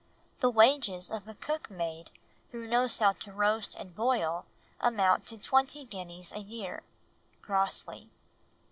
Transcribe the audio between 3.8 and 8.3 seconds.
boil amount to twenty guineas a year." (Grosley.)